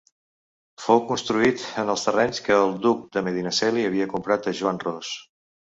Fou 0.85 1.01
construït 1.09 1.65
en 1.83 1.93
els 1.95 2.07
terrenys 2.07 2.41
que 2.49 2.59
el 2.65 2.75
duc 2.87 3.07
de 3.19 3.27
Medinaceli 3.29 3.89
havia 3.93 4.13
comprat 4.17 4.53
a 4.53 4.59
Joan 4.63 4.87
Ros. 4.89 5.17